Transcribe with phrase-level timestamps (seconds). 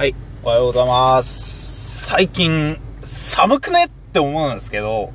[0.00, 0.14] はい、
[0.44, 2.06] おはようございます。
[2.06, 5.12] 最近、寒くねって思うんですけど、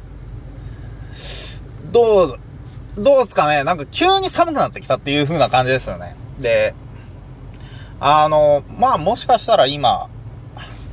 [1.91, 2.39] どう、
[2.95, 6.15] どうすかねなんか急に寒くなってきたっていう風な感じですよね。
[6.39, 6.75] で、
[7.99, 10.07] あの、まあもしかしたら今、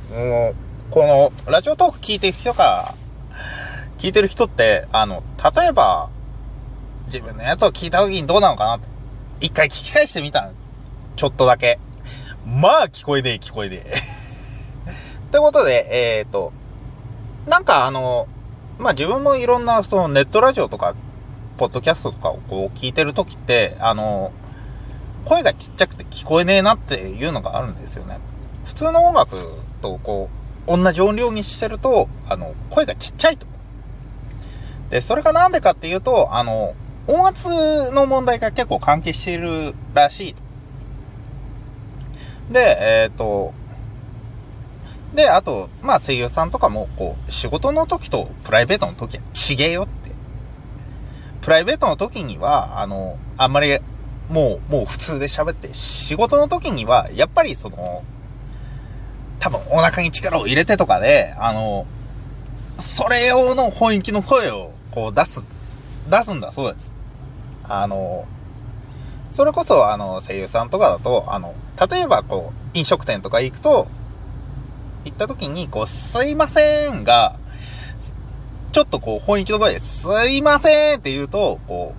[0.09, 0.55] もう、
[0.89, 2.95] この、ラジオトーク聞いてる人か、
[3.99, 5.21] 聞いてる人って、あの、
[5.55, 6.09] 例えば、
[7.05, 8.87] 自分のやつを聞いた時にどうなのかなって、
[9.39, 10.49] 一回聞き返してみた
[11.15, 11.77] ちょっとだけ。
[12.45, 13.79] まあ、聞こえねえ、聞こえねえ。
[13.87, 16.51] ってことで、えっ、ー、と、
[17.47, 18.27] なんかあの、
[18.79, 20.93] まあ自分もいろんなそのネットラジオとか、
[21.57, 24.31] ポッドキャストとかをこう聞いてるときって、あの、
[25.25, 28.19] 声がちっちゃくて聞こえねえなっていうのがあるんですよね。
[28.65, 29.37] 普通の音楽
[29.81, 30.29] とこ
[30.67, 33.47] う、同じ音量にしてると、あの、声がちっちゃいと。
[34.89, 36.75] で、それがなんでかっていうと、あの、
[37.07, 37.49] 音圧
[37.93, 40.42] の問題が結構関係しているらしいと。
[42.53, 43.53] で、えっ、ー、と、
[45.13, 50.11] で、あと、まあ声優さんとかも、こう、仕事の時とプライベートの時は違えよって。
[51.41, 53.77] プライベートの時には、あの、あんまり、
[54.29, 58.01] もう、もう普通で喋って、仕事の時には、やっぱりその、
[59.39, 61.85] 多分お腹に力を入れてとかで、あの、
[62.77, 65.41] それ用の本気の声を、こう出す、
[66.09, 66.91] 出すんだそうです。
[67.65, 68.25] あの、
[69.33, 71.55] それこそ、あの、声優さんとかだと、あの、
[71.89, 73.87] 例えば、こう、飲食店とか行くと、
[75.05, 77.35] 行った時に、こう、すいませんが、
[78.71, 81.95] ちょっとこう、本気の声で、すいませんって言うと、こ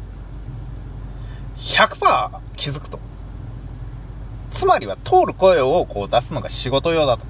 [1.56, 3.00] う、100%気づくと。
[4.52, 7.24] つまりは、通る声をこう出すのが仕事用だと。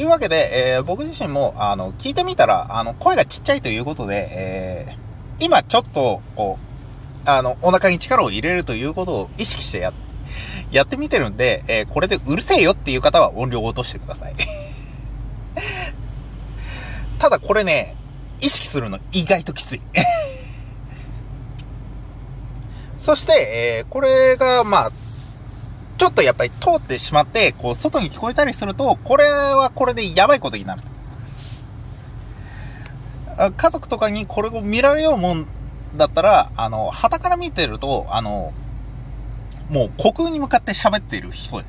[0.00, 6.73] いうわけで、えー、僕自身も、あの、聞いてみたら、あの、声がちっちゃいということで、えー、今ちょっと、こう、
[7.26, 9.92] あの、お腹に力を入れるということを意識してや、
[10.70, 14.34] やってみてるんで、えー、これでうるせえよっていう方は音量を落としてください。
[17.18, 17.96] ただこれね、
[18.40, 19.82] 意識するの意外ときつい。
[22.98, 23.32] そして、
[23.78, 24.90] えー、これが、まあ、
[25.96, 30.94] ちょっとやっぱり通ってしまって、こう、外に聞こえたりすると、これはこれでやばいことになると。
[33.56, 35.46] 家族とかにこれを見られようもん
[35.96, 38.52] だったら、あの、旗から見てると、あの、
[39.70, 41.64] もう虚空に向かって喋っている人で。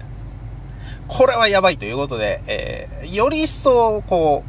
[1.08, 4.44] これはやばいということで、えー、より一層、こ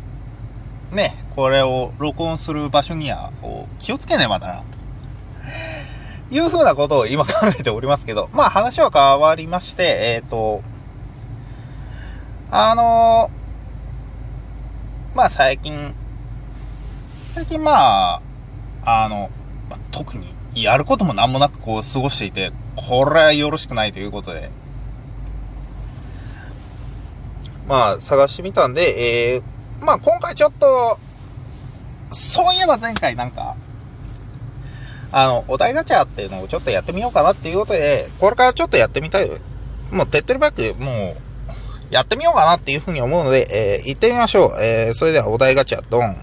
[0.92, 3.30] う、ね、これを録音する場所には、
[3.78, 4.62] 気をつけねばだな、
[6.30, 10.62] というふうなことを今考えておりますけど、まあ話は変わりまして、えっ、ー、と、
[12.50, 15.94] あのー、まあ最近、
[17.34, 18.22] 最近まあ、
[18.86, 19.30] あの、
[19.96, 24.50] 特にやることも何もなくこう過ごしていて、これはよろしくないということで、
[27.66, 30.98] まあ探してみたんで、えー、まあ今回ちょっと、
[32.14, 33.56] そういえば前回なんか、
[35.12, 39.30] あの、お題ガチャっていうのをちょっとやってみようかなっていうことで、これからちょっとやってみたい。
[39.92, 44.50] もう手っ取り早く、もう、やってみようかなっていうふうに思うので、えー、行ってみましょう。
[44.60, 46.16] えー、それではお題ガチャ、ドン。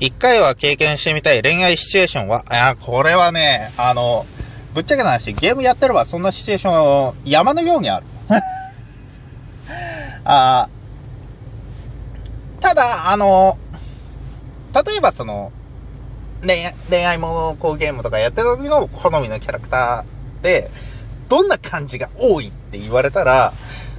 [0.00, 4.24] 一回は経験してみたい恋愛シチュエーションは、あ、これはね、あの、
[4.74, 8.06] ぶっちゃけな話、ゲームやってればそんなシチュエーション山のようにある。
[10.24, 10.68] あ
[12.60, 13.58] ただ、あの、
[14.86, 15.52] 例えばその、
[16.40, 20.70] 恋愛、恋愛ものこうゲームとかやってる時の好みのキャラクターで、
[21.28, 23.52] どんな感じが多いって言われたら、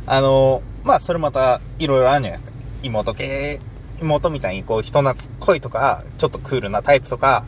[0.07, 2.57] あの、まあ、それまたいろいろあるんじゃないですか。
[2.81, 3.59] 妹系、
[4.01, 7.45] 妹みたいにこう人懐っこいとか、ちょっとクールなタイプとか、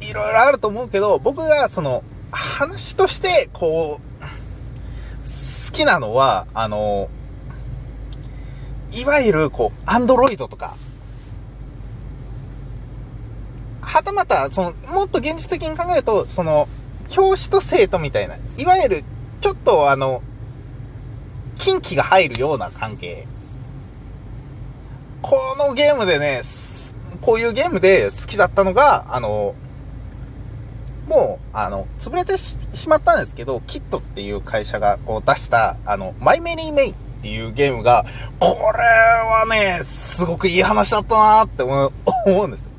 [0.00, 7.08] いろいろあると思うけど、僕がその、話として、こう、好きなのは、あの、
[8.92, 10.74] いわゆる、こう、アンドロイドとか、
[13.80, 16.68] はたまた、その、もっと現実的に考えると、その、
[17.08, 19.04] 教師と生徒みたいな、いわゆる、
[19.40, 20.22] ちょっとあの、
[21.58, 23.26] 近畿が入るような関係。
[25.22, 26.42] このゲームでね、
[27.20, 29.54] こういうゲームで好きだったのが、あの、
[31.08, 38.04] もう、あの、潰れてしまったんですけど、キットっていう会社がこう出した、あの、マイメリーメイっていうゲームが、
[38.38, 41.92] これはね、すごくいい話だったなーって思う
[42.26, 42.70] 思うんです。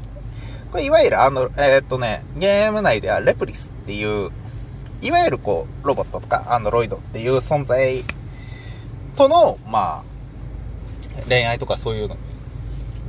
[0.71, 4.31] これいわゆるあの、えー、っとね、ゲーム内ではレプリスっていう、
[5.01, 8.01] いわゆるこう、ロボットとかアンドロイドっていう存在
[9.17, 10.03] との、まあ、
[11.27, 12.15] 恋愛とかそういうの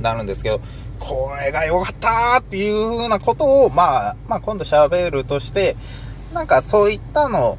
[0.03, 0.59] なるんですけど、
[0.99, 5.75] これが良かったっていう風なことを、まあ、まあ今度喋るとして、
[6.33, 7.57] なんかそういったの、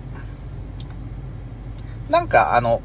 [2.11, 2.83] なんかあの、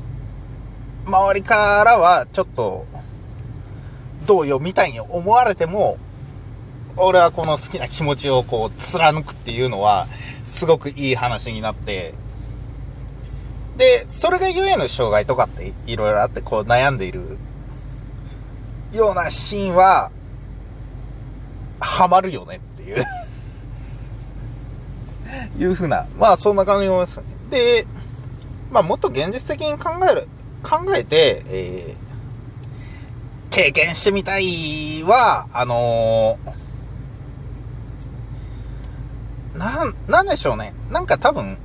[1.05, 2.85] 周りからはちょっと、
[4.25, 5.97] どうよみたいに思われても、
[6.97, 10.07] 俺はこの好きな気持ちをこう貫くっていうのは、
[10.45, 12.13] すごくいい話になって、
[13.77, 17.37] で、それがゆえの障害とかっていろいろあってこう悩んでいる
[18.93, 20.11] ようなシーンは、
[21.79, 23.03] ハマるよねっていう
[25.59, 27.21] いうふうな、まあそんな感じ思います。
[27.49, 27.85] で、
[28.71, 30.27] まあもっと現実的に考える、
[30.63, 32.09] 考えて、えー、
[33.49, 40.73] 経験してみたいは、あのー、なん、なんでしょうね。
[40.89, 41.57] なんか多分、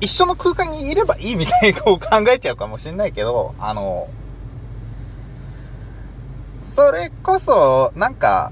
[0.00, 4.25] 一緒の空間にいればいいみたいにこう考えちゃうかもしれないけど、あのー、
[6.66, 8.50] それこそ、なんか、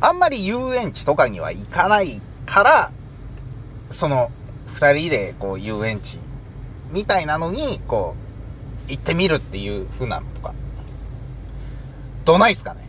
[0.00, 2.90] あんまり遊園地とかには行かないから、
[3.88, 4.32] その、
[4.66, 6.18] 二人でこう遊園地
[6.90, 8.16] みたいなのに、こ
[8.88, 10.52] う、行ってみるっていう風なのとか。
[12.24, 12.80] どないっすかね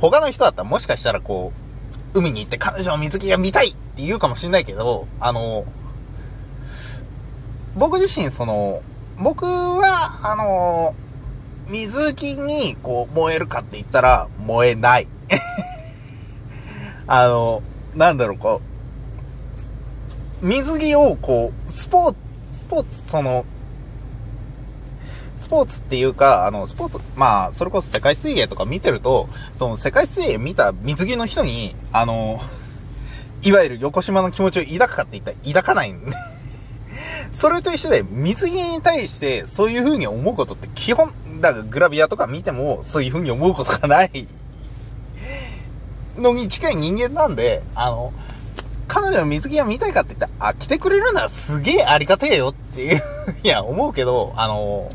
[0.00, 1.52] 他の人だったらもしかしたらこ
[2.14, 5.66] う、海に行って彼女の水着が見たいって言うかもしんないけど、あの、
[7.76, 8.80] 僕自身その、
[9.18, 10.94] 僕は、あの、
[11.70, 15.06] 水着にこう燃えるかって言ったら燃えない。
[17.06, 17.62] あの、
[17.94, 18.60] なんだろう、こ
[20.42, 22.16] う、水着をこう、スポーツ、
[22.52, 23.44] スポーツ、その、
[25.36, 32.40] スポーツっていうか、あの、スポーツ、まあ、それこそ世界水泳とか見てると、その世界水泳見た水着の人に、あの、
[33.42, 36.10] いわゆる横島の気持ちを抱くかって言ったら抱かないんで
[37.30, 44.10] それと一緒で、水着に対してそういう風に思うことって基本、だからグラビアとか見てもそういう風に思うことがない
[46.16, 48.12] のに近い人間なんで、あの、
[48.86, 53.02] 彼女の水着が見たいかって言ったら、あ、来てくれるならすげえありがてえよっていう
[53.42, 54.90] いや、思うけど、あの、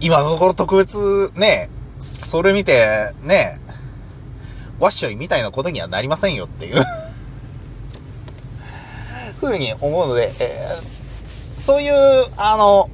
[0.00, 1.68] 今のところ特別ね、
[1.98, 3.60] それ見て、ね、
[4.80, 6.82] ワッショイみたいなことにはなりませんよっていう。
[9.38, 10.97] ふうに思うので、えー、
[11.58, 11.92] そういう、
[12.36, 12.88] あの、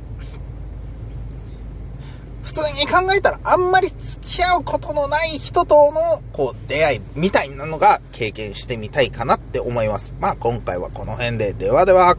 [2.42, 10.14] 普通に考えたらあんまり付き合うことのない人との、こう、出会いみたいなのが経験してみたいかなって思います。
[10.20, 12.16] まあ今回はこの辺で、ではでは。